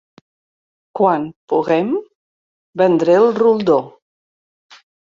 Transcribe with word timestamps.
-Quan… 0.99 1.27
poguem 1.53 1.93
vendre 2.83 3.19
el 3.21 3.31
roldó… 3.39 3.81